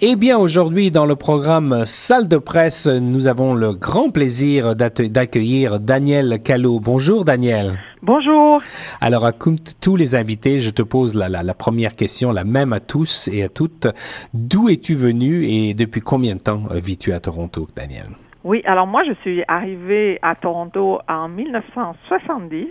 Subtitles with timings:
[0.00, 5.80] Eh bien, aujourd'hui, dans le programme Salle de presse, nous avons le grand plaisir d'accueillir
[5.80, 6.78] Daniel Callot.
[6.78, 7.80] Bonjour, Daniel.
[8.02, 8.62] Bonjour.
[9.00, 12.78] Alors, comme tous les invités, je te pose la, la, première question, la même à
[12.78, 13.88] tous et à toutes.
[14.34, 18.10] D'où es-tu venu et depuis combien de temps vis-tu à Toronto, Daniel?
[18.44, 22.68] Oui, alors moi, je suis arrivé à Toronto en 1970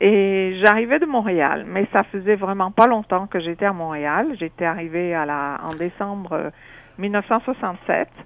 [0.00, 4.26] et j'arrivais de Montréal, mais ça faisait vraiment pas longtemps que j'étais à Montréal.
[4.38, 6.50] J'étais arrivée à la, en décembre
[6.98, 7.88] 1967.
[7.90, 8.22] Euh,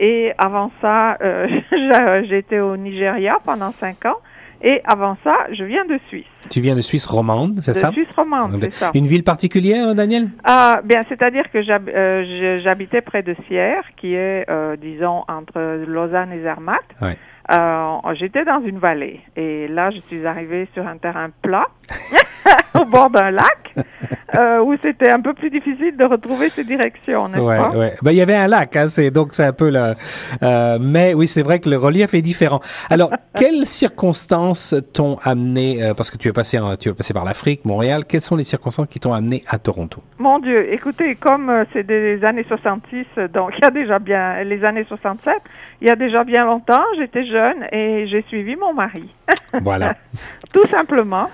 [0.00, 1.48] et avant ça, euh,
[2.28, 4.18] j'étais au Nigeria pendant cinq ans.
[4.62, 6.24] Et avant ça, je viens de Suisse.
[6.50, 7.88] Tu viens de Suisse romande, c'est ça?
[7.88, 8.90] De Suisse romande, c'est ça.
[8.94, 10.30] Une ville particulière, Daniel?
[10.42, 14.46] Ah, bien, c'est-à-dire que euh, j'habitais près de Sierre, qui est,
[14.80, 16.82] disons, entre Lausanne et Zermatt.
[17.00, 17.16] Ouais.
[17.50, 21.66] Euh, j'étais dans une vallée et là, je suis arrivée sur un terrain plat
[22.78, 23.74] au bord d'un lac
[24.36, 27.70] euh, où c'était un peu plus difficile de retrouver ses directions, n'est-ce pas?
[27.70, 27.94] Ouais.
[28.02, 29.94] Ben, il y avait un lac, hein, c'est, donc c'est un peu le...
[30.42, 32.60] Euh, mais oui, c'est vrai que le relief est différent.
[32.90, 37.64] Alors, quelles circonstances t'ont amené, parce que tu es passé, tu es passé par l'Afrique,
[37.64, 40.02] Montréal, quelles sont les circonstances qui t'ont amené à Toronto?
[40.18, 44.62] Mon Dieu, écoutez, comme c'est des années 66, donc il y a déjà bien, les
[44.64, 45.32] années 67,
[45.80, 47.37] il y a déjà bien longtemps, j'étais jeune
[47.72, 49.14] et j'ai suivi mon mari.
[49.62, 49.94] Voilà.
[50.52, 51.30] Tout simplement.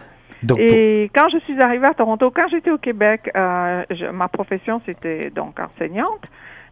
[0.56, 3.82] et quand je suis arrivée à Toronto, quand j'étais au Québec, euh,
[4.14, 6.24] ma profession c'était donc enseignante.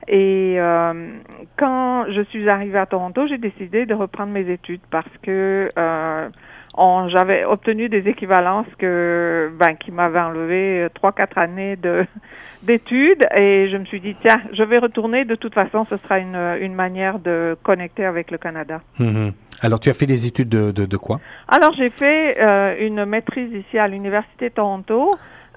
[0.09, 1.13] Et euh,
[1.57, 6.29] quand je suis arrivée à Toronto, j'ai décidé de reprendre mes études parce que euh,
[6.77, 12.07] j'avais obtenu des équivalences que ben qui m'avaient enlevé trois quatre années de
[12.63, 16.19] d'études et je me suis dit tiens je vais retourner de toute façon ce sera
[16.19, 18.81] une, une manière de connecter avec le Canada.
[19.01, 19.33] Mm-hmm.
[19.63, 21.21] Alors tu as fait des études de, de, de quoi?
[21.49, 25.11] Alors j'ai fait euh, une maîtrise ici à l'université Toronto.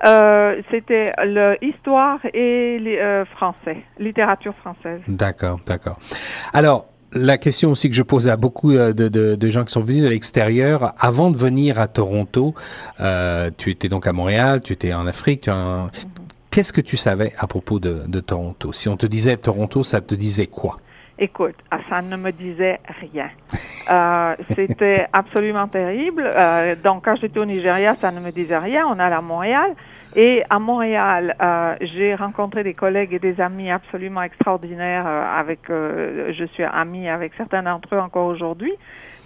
[0.03, 1.13] Euh, c'était
[1.61, 4.99] l'histoire et les, euh, français, littérature française.
[5.07, 5.97] D'accord, d'accord.
[6.53, 6.85] Alors,
[7.15, 9.81] la question aussi que je pose à beaucoup euh, de, de, de gens qui sont
[9.81, 12.53] venus de l'extérieur, avant de venir à Toronto,
[12.99, 15.49] euh, tu étais donc à Montréal, tu étais en Afrique,
[16.51, 18.73] qu'est-ce que tu savais à propos de, de, Toronto?
[18.73, 20.79] Si on te disait Toronto, ça te disait quoi?
[21.17, 23.29] Écoute, ah, ça ne me disait rien.
[23.87, 26.23] Euh, c'était absolument terrible.
[26.25, 28.83] Euh, donc, quand j'étais au Nigeria, ça ne me disait rien.
[28.87, 29.75] On allait à Montréal.
[30.17, 35.69] Et à Montréal, euh, j'ai rencontré des collègues et des amis absolument extraordinaires euh, avec,
[35.69, 38.71] euh, je suis amie avec certains d'entre eux encore aujourd'hui.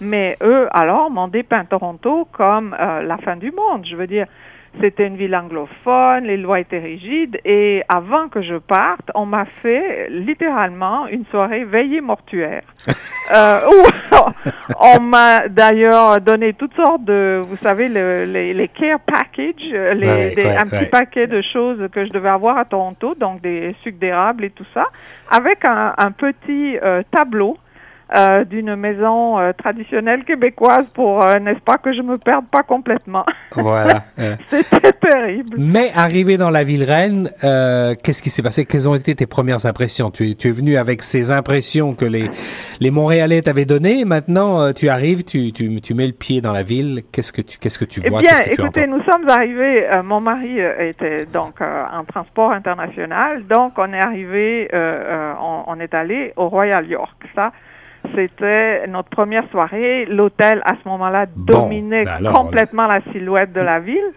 [0.02, 3.86] Mais eux, alors, m'ont dépeint Toronto comme la fin du monde.
[3.86, 4.28] Je veux dire,
[4.80, 9.46] c'était une ville anglophone, les lois étaient rigides et avant que je parte, on m'a
[9.62, 12.64] fait littéralement une soirée veillée mortuaire.
[13.34, 14.16] euh, où
[14.80, 19.56] on m'a d'ailleurs donné toutes sortes de, vous savez, les, les, care packages,
[19.96, 24.00] les, un petit paquet de choses que je devais avoir à Toronto, donc des sucres
[24.00, 24.86] d'érable et tout ça,
[25.30, 27.58] avec un, un petit euh, tableau
[28.18, 32.64] euh, d'une maison euh, traditionnelle québécoise pour, euh, n'est-ce pas, que je me perde pas
[32.64, 33.24] complètement.
[33.52, 34.04] Voilà.
[34.50, 35.58] C'était terrible.
[35.60, 38.66] Mais arrivé dans la ville reine, qu'est-ce qui s'est passé?
[38.66, 40.10] Quelles ont été tes premières impressions?
[40.10, 42.32] Tu es, tu es venu avec ces impressions que les,
[42.80, 44.06] les Montréalais t'avaient données.
[44.06, 47.04] Maintenant, tu arrives, tu, tu, tu mets le pied dans la ville.
[47.12, 48.22] Qu'est-ce que tu, qu'est-ce que tu vois?
[48.22, 49.88] Eh bien, que écoutez, nous sommes arrivés.
[50.04, 56.34] mon mari était donc en transport international, donc on est arrivé, on, on, est allé
[56.38, 57.24] au Royal York.
[57.36, 57.52] Ça,
[58.20, 60.06] c'était notre première soirée.
[60.06, 64.12] L'hôtel, à ce moment-là, dominait ben complètement la silhouette de la ville.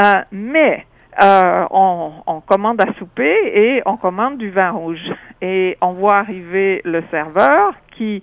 [0.00, 0.86] Euh, mais
[1.22, 5.12] euh, on, on, commande à souper et on commande du vin rouge.
[5.42, 8.22] Et on voit arriver le serveur qui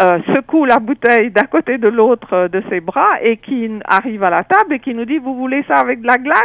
[0.00, 4.30] euh, secoue la bouteille d'un côté de l'autre de ses bras et qui arrive à
[4.30, 6.36] la table et qui nous dit, vous voulez ça avec de la glace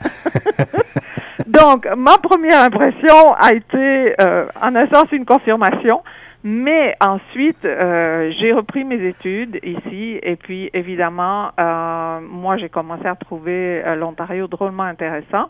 [1.46, 6.02] Donc, ma première impression a été, euh, en essence, une confirmation.
[6.46, 13.06] Mais ensuite, euh, j'ai repris mes études ici et puis évidemment, euh, moi j'ai commencé
[13.06, 15.48] à trouver euh, l'Ontario drôlement intéressant.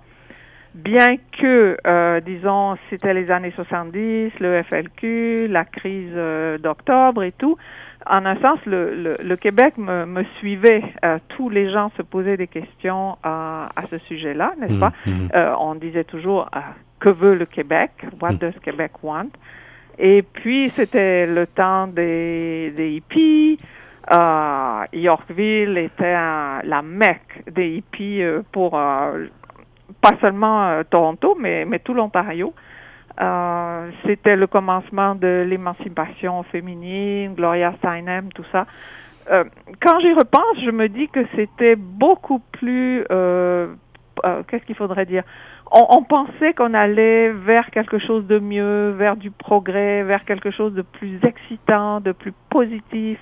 [0.77, 7.33] Bien que, euh, disons, c'était les années 70, le FLQ, la crise euh, d'octobre et
[7.33, 7.57] tout,
[8.09, 10.83] en un sens, le, le, le Québec me, me suivait.
[11.31, 14.93] tous les gens se posaient des questions à ce sujet-là, n'est-ce mmh, pas?
[15.07, 15.29] Mmh.
[15.59, 16.51] on disait toujours,
[17.01, 17.91] que veut le Québec?
[18.21, 18.39] What mmh.
[18.39, 19.31] does Québec want?
[19.99, 23.59] Et puis, c'était le temps des, des hippies.
[24.13, 29.27] Euh, Yorkville était la mecque des hippies euh, pour euh,
[30.03, 32.53] pas seulement Toronto, mais, mais tout l'Ontario.
[34.05, 38.67] C'était le commencement de l'émancipation féminine, Gloria Steinem, tout ça.
[39.31, 45.23] Quand j'y repense, je me dis que c'était beaucoup plus, qu'est-ce qu'il faudrait dire,
[45.71, 50.51] on, on pensait qu'on allait vers quelque chose de mieux, vers du progrès, vers quelque
[50.51, 53.19] chose de plus excitant, de plus positif.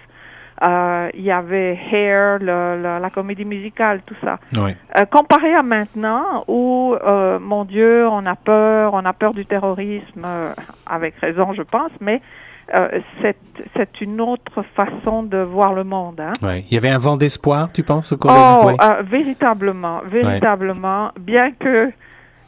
[0.69, 4.39] Euh, il y avait Hair, le, le, la comédie musicale, tout ça.
[4.62, 4.77] Ouais.
[4.97, 9.45] Euh, comparé à maintenant, où, euh, mon Dieu, on a peur, on a peur du
[9.45, 10.53] terrorisme, euh,
[10.87, 12.21] avec raison, je pense, mais
[12.79, 13.37] euh, c'est
[13.77, 16.21] c'est une autre façon de voir le monde.
[16.21, 16.33] Hein.
[16.47, 16.61] Ouais.
[16.71, 18.65] Il y avait un vent d'espoir, tu penses, au Oh, collège?
[18.65, 18.77] Ouais.
[18.85, 21.11] euh, véritablement, véritablement.
[21.19, 21.91] Bien que,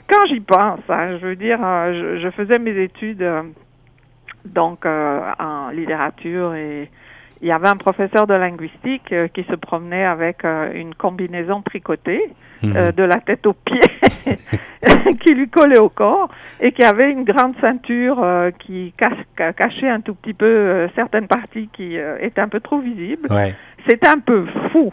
[0.08, 3.42] quand j'y pense, hein, je veux dire, euh, je, je faisais mes études euh,
[4.44, 6.90] donc euh, en littérature et
[7.40, 11.62] il y avait un professeur de linguistique euh, qui se promenait avec euh, une combinaison
[11.62, 12.92] tricotée Mhm.
[12.92, 13.80] de la tête aux pieds
[15.20, 16.30] qui lui collait au corps
[16.60, 18.24] et qui avait une grande ceinture
[18.58, 22.78] qui cache- ca- cachait un tout petit peu certaines parties qui étaient un peu trop
[22.78, 23.30] visibles.
[23.30, 23.54] Ouais.
[23.86, 24.90] C'était un peu fou.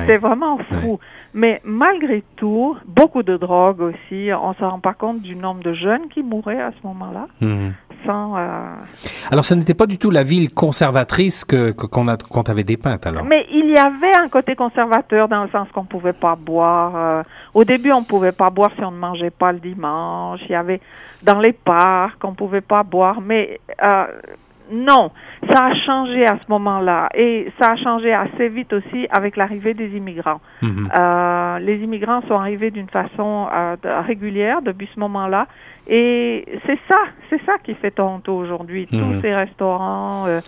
[0.00, 0.18] C'était Ouais.
[0.18, 0.98] vraiment fou.
[1.32, 4.30] Mais malgré tout, beaucoup de drogue aussi.
[4.40, 7.26] On ne se rend pas compte du nombre de jeunes qui mouraient à ce moment-là.
[7.40, 7.72] Mhm.
[8.06, 8.74] Sans, euh,
[9.30, 13.06] Alors, ce n'était pas du tout la ville conservatrice que qu'on a qu'on t'avait dépeinte
[13.06, 13.24] alors.
[13.24, 16.92] Mais il y avait un côté conservateur dans le sens qu'on pouvait pas boire.
[16.94, 17.22] euh,
[17.54, 20.40] au début, on pouvait pas boire si on ne mangeait pas le dimanche.
[20.48, 20.80] Il y avait
[21.22, 23.20] dans les parcs, on pouvait pas boire.
[23.22, 24.04] Mais euh,
[24.72, 25.10] non,
[25.50, 29.74] ça a changé à ce moment-là et ça a changé assez vite aussi avec l'arrivée
[29.74, 30.40] des immigrants.
[30.62, 30.88] Mhm.
[30.98, 35.46] Euh, les immigrants sont arrivés d'une façon euh, de- régulière depuis ce moment-là.
[35.86, 38.88] Et c'est ça, c'est ça qui fait Toronto aujourd'hui.
[38.90, 39.00] Mhm.
[39.16, 40.40] Tous ces restaurants, euh,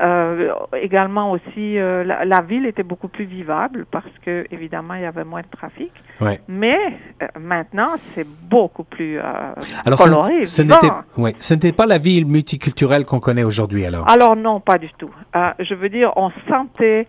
[0.00, 5.02] euh, également aussi, euh, la, la ville était beaucoup plus vivable parce que évidemment il
[5.02, 5.92] y avait moins de trafic.
[6.20, 6.40] Ouais.
[6.48, 6.78] Mais
[7.22, 10.44] euh, maintenant c'est beaucoup plus Alors, ce coloré.
[10.46, 14.08] ce n'était ouais, pas la ville multiculturelle qu'on connaît aujourd'hui alors?
[14.08, 15.10] Alors non, pas du tout.
[15.58, 17.06] Je veux dire, on sentait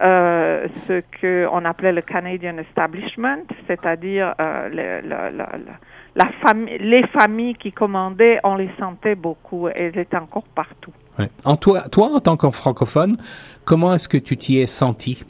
[0.00, 5.72] euh, ce que on appelait le Canadian Establishment, c'est-à-dire euh, le- le- le- le-
[6.14, 9.68] la famille, les familles qui commandaient, on les sentait beaucoup.
[9.68, 10.92] Elles étaient encore partout.
[11.18, 11.30] Ouais.
[11.44, 13.16] En toi, toi, en tant que francophone,
[13.64, 15.24] comment est-ce que tu t'y es senti?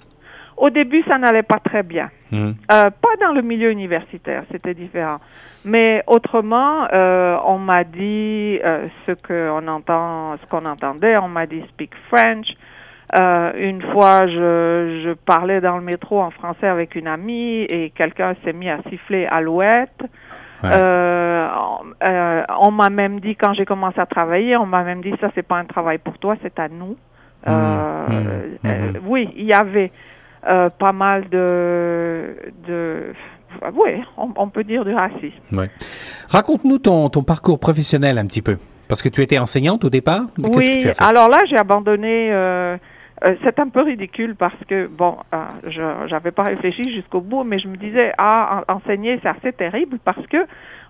[0.56, 2.10] Au début, ça n'allait pas très bien.
[2.32, 2.54] Mhm.
[2.70, 5.18] Euh, pas dans le milieu universitaire, c'était différent.
[5.64, 11.16] Mais autrement, euh, on m'a dit euh, ce qu'on entend, ce qu'on entendait.
[11.16, 12.46] On m'a dit speak French.
[13.14, 18.34] Une fois, je, je parlais dans le métro en français avec une amie et quelqu'un
[18.44, 20.02] s'est mis à siffler Alouette.
[20.62, 20.70] Ouais.
[21.78, 25.00] Euh, on- euh, on m'a même dit quand j'ai commencé à travailler, on m'a même
[25.02, 26.96] dit ça c'est pas un travail pour toi, c'est à nous.
[27.46, 27.50] Euh,
[28.08, 28.58] Mhm.
[28.64, 29.00] euh, Mhm.
[29.06, 29.92] oui, il y avait
[30.78, 32.36] pas mal de,
[32.66, 33.12] de
[33.74, 35.32] oui, on, on peut dire du racisme.
[35.52, 35.68] Ouais.
[36.30, 38.56] Raconte-nous ton, ton parcours professionnel un petit peu.
[38.88, 40.22] Parce que tu étais enseignante au départ.
[40.38, 41.04] mais Qu'est-ce que Oui, tu as fait?
[41.04, 42.32] alors là j'ai abandonné.
[43.24, 47.44] Euh, c'est un peu ridicule parce que bon, euh, je j'avais pas réfléchi jusqu'au bout,
[47.44, 50.38] mais je me disais ah en- enseigner c'est assez terrible parce que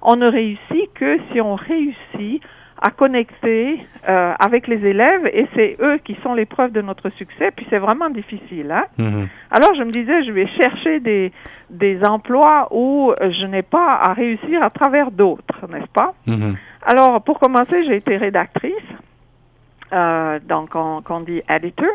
[0.02, 2.42] on ne réussit que si on réussit
[2.80, 7.10] à connecter euh, avec les élèves et c'est eux qui sont les preuves de notre
[7.10, 7.50] succès.
[7.56, 8.70] Puis c'est vraiment difficile.
[8.70, 8.84] Hein?
[8.98, 9.26] Mhm.
[9.50, 11.32] Alors je me disais, je vais chercher des,
[11.70, 16.14] des emplois où je n'ai pas à réussir à travers d'autres, n'est-ce pas?
[16.28, 16.54] Mhm.
[16.86, 18.72] Alors pour commencer, j'ai été rédactrice,
[19.92, 21.88] euh, donc on, qu'on dit editor,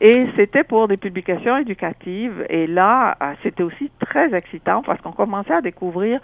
[0.00, 2.44] et c'était pour des publications éducatives.
[2.48, 6.20] Et là, euh, c'était aussi très excitant parce qu'on commençait à découvrir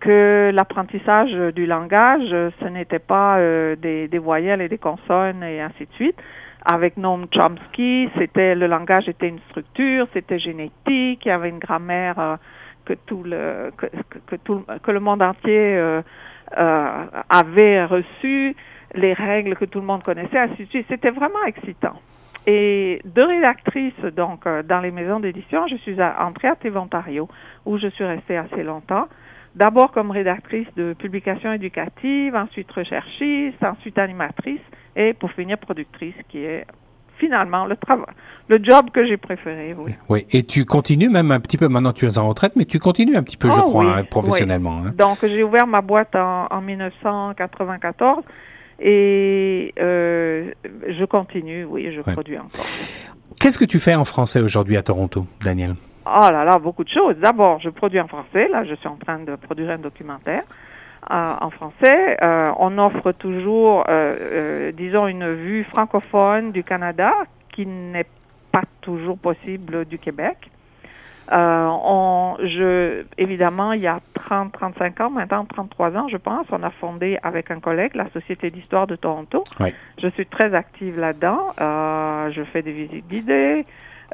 [0.00, 5.60] que l'apprentissage du langage, ce n'était pas euh, des, des voyelles et des consonnes et
[5.60, 6.16] ainsi de suite.
[6.64, 11.58] Avec Noam Chomsky, c'était le langage était une structure, c'était génétique, il y avait une
[11.58, 12.36] grammaire euh,
[12.84, 16.02] que tout le que, tout que le monde entier euh,
[16.58, 18.54] euh, avait reçu,
[18.94, 20.86] les règles que tout le monde connaissait, ainsi de suite.
[20.88, 21.94] C'était vraiment excitant.
[22.46, 27.28] Et de rédactrice donc euh, dans les maisons d'édition, je suis entrée à TV Ontario
[27.66, 29.08] où je suis restée assez longtemps.
[29.54, 34.60] D'abord comme rédactrice de publications éducatives, ensuite recherchiste, ensuite animatrice
[34.96, 36.64] et pour finir productrice qui est
[37.18, 38.06] finalement le travail,
[38.48, 39.92] le job que j'ai préféré, oui.
[40.08, 40.26] Oui.
[40.30, 43.16] Et tu continues même un petit peu, maintenant tu es en retraite, mais tu continues
[43.16, 44.78] un petit peu, je Ah crois, oui, hein, professionnellement.
[44.86, 44.92] hein.
[44.96, 48.22] Donc, j'ai ouvert ma boîte en, en 1994
[48.80, 50.50] et euh,
[50.88, 52.12] je continue, oui, je Ouais.
[52.14, 52.64] produis encore.
[53.38, 55.74] Qu'est-ce que tu fais en français aujourd'hui à Toronto, Daniel?
[56.06, 57.16] Oh là là, beaucoup de choses.
[57.18, 58.48] D'abord, je produis en français.
[58.48, 60.42] Là, je suis en train de produire un documentaire
[61.10, 62.16] euh, en français.
[62.22, 67.12] Euh, on offre toujours, euh, euh, disons, une vue francophone du Canada
[67.52, 68.06] qui n'est
[68.52, 70.36] pas toujours possible du Québec.
[71.32, 76.46] Euh, on, je, évidemment, il y a 30, 35 ans, maintenant 33 ans, je pense,
[76.50, 79.44] on a fondé avec un collègue la Société d'histoire de Toronto.
[79.60, 79.72] Oui.
[80.02, 81.54] Je suis très active là-dedans.
[81.60, 83.64] Euh, je fais des visites guidées,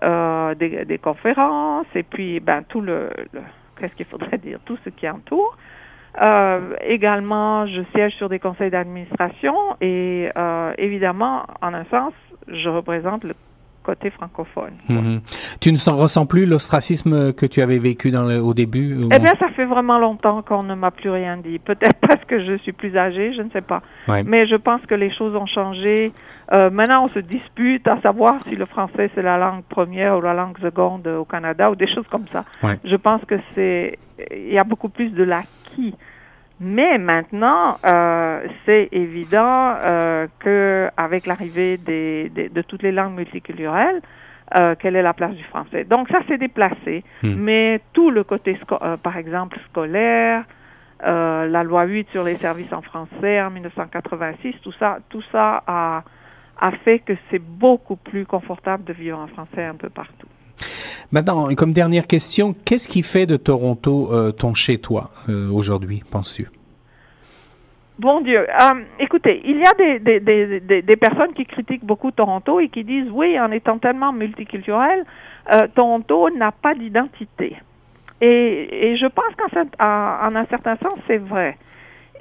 [0.03, 3.41] euh, des, des conférences, et puis ben tout le, le
[3.79, 5.57] qu'est-ce qu'il faudrait dire, tout ce qui entoure.
[6.21, 12.15] Euh, également, je siège sur des conseils d'administration et euh, évidemment, en un sens,
[12.49, 13.35] je représente le
[13.87, 14.75] côté francophone.
[14.89, 15.21] Mhm.
[15.61, 19.09] Tu ne s'en ressens plus l'ostracisme que tu avais vécu dans le, au début ou...
[19.15, 21.61] Eh bien, ça fait vraiment longtemps qu'on ne m'a plus rien dit.
[21.61, 23.83] Peut-être parce que je suis plus âgée, je ne sais pas.
[24.09, 24.25] Ouais.
[24.25, 26.13] Mais je pense que les choses ont changé.
[26.53, 30.21] Euh, maintenant, on se dispute à savoir si le français c'est la langue première ou
[30.21, 32.45] la langue seconde au Canada ou des choses comme ça.
[32.63, 32.79] Ouais.
[32.85, 33.99] Je pense que c'est
[34.33, 35.95] il y a beaucoup plus de l'acquis.
[36.61, 43.15] Mais maintenant, euh, c'est évident euh, que avec l'arrivée des, des- de toutes les langues
[43.15, 44.01] multiculturelles,
[44.59, 45.85] euh, quelle est la place du français.
[45.85, 47.35] Donc ça s'est déplacé, Hmm.
[47.37, 50.45] mais tout le côté, euh, par exemple, scolaire,
[51.07, 55.63] euh, la loi 8 sur les services en français en 1986, tout ça, tout ça
[55.67, 56.05] a,
[56.59, 60.29] a fait que c'est beaucoup plus confortable de vivre en français un peu partout.
[61.13, 66.49] Maintenant, comme dernière question, qu'est-ce qui fait de Toronto euh, ton chez-toi euh, aujourd'hui, penses-tu?
[67.99, 68.41] Bon Dieu.
[68.41, 72.85] Euh, écoutez, il y a des, des, des, personnes qui critiquent beaucoup Toronto et qui
[72.85, 75.05] disent oui, en étant tellement multiculturel,
[75.75, 77.57] Toronto n'a pas d'identité.
[78.21, 81.57] Et, je pense qu'en un certain sens, c'est vrai.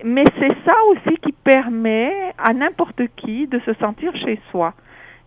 [0.04, 4.74] Mais c'est ça aussi qui permet à n'importe qui de se sentir chez soi.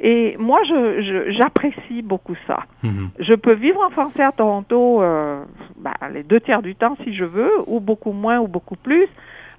[0.01, 2.61] Et moi, je, j'apprécie beaucoup ça.
[2.83, 3.11] Mhm.
[3.19, 5.43] Je peux vivre en français à Toronto euh,
[5.77, 9.09] ben, les deux tiers du temps si je veux, ou beaucoup moins ou beaucoup plus.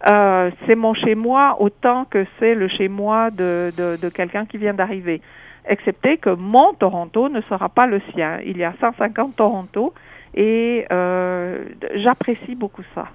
[0.10, 4.46] Euh, c'est mon chez moi autant que c'est le chez moi de, de, de quelqu'un
[4.46, 5.22] qui vient d'arriver.
[5.66, 8.40] Excepté que mon Toronto ne sera pas le sien.
[8.46, 9.94] Il y a 150 Toronto
[10.34, 11.66] et euh,
[11.96, 13.08] j'apprécie beaucoup ça.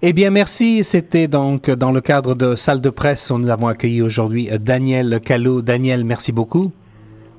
[0.00, 0.84] Eh bien, merci.
[0.84, 4.58] C'était donc dans le cadre de salle de presse où nous avons accueilli aujourd'hui euh,
[4.58, 5.60] Daniel Callot.
[5.60, 6.70] Daniel, merci beaucoup.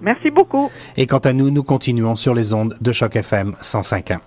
[0.01, 0.69] Merci beaucoup.
[0.97, 4.19] Et quant à nous, nous continuons sur les ondes de Choc FM 105.1.